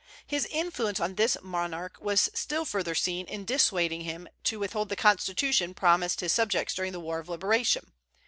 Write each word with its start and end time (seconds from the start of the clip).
His 0.25 0.47
influence 0.47 0.99
on 0.99 1.13
this 1.13 1.37
monarch 1.43 1.97
was 2.01 2.27
still 2.33 2.65
further 2.65 2.95
seen 2.95 3.27
in 3.27 3.45
dissuading 3.45 4.01
him 4.01 4.27
to 4.45 4.57
withhold 4.57 4.89
the 4.89 4.95
constitution 4.95 5.75
promised 5.75 6.21
his 6.21 6.33
subjects 6.33 6.73
during 6.73 6.91
the 6.91 6.99
war 6.99 7.19
of 7.19 7.29
liberation. 7.29 7.91